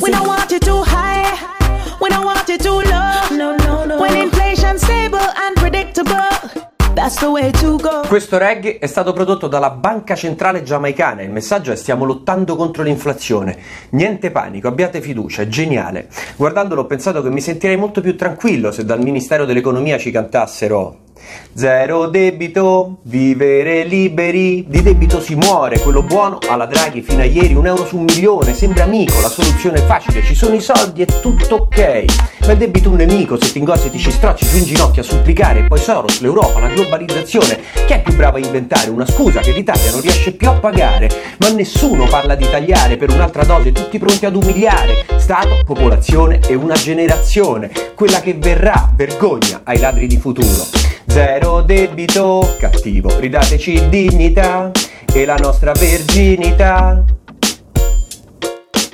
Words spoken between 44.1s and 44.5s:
ad